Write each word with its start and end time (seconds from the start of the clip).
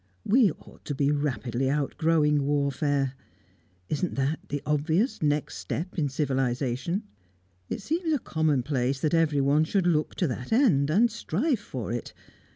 We 0.25 0.49
ought 0.49 0.83
to 0.85 0.95
be 0.95 1.11
rapidly 1.11 1.69
outgrowing 1.69 2.43
warfare; 2.43 3.13
isn't 3.87 4.15
that 4.15 4.39
the 4.49 4.63
obvious 4.65 5.21
next 5.21 5.59
step 5.59 5.99
in 5.99 6.09
civilisation? 6.09 7.03
It 7.69 7.83
seems 7.83 8.11
a 8.11 8.17
commonplace 8.17 8.99
that 9.01 9.13
everyone 9.13 9.63
should 9.63 9.85
look 9.85 10.15
to 10.15 10.25
that 10.29 10.51
end, 10.51 10.89
and 10.89 11.11
strive 11.11 11.59
for 11.59 11.91
it. 11.93 12.13